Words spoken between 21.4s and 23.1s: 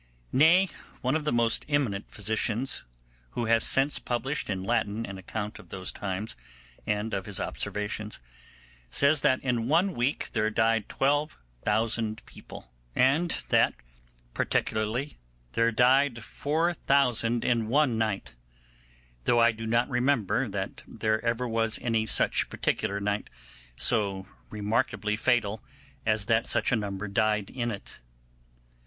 was any such particular